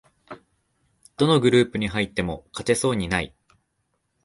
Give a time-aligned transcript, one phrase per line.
[1.15, 3.35] どのグループに入っても勝てそうにない